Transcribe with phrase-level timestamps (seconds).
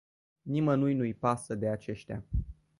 [0.41, 2.25] Nimănui nu îi pasă de aceștia.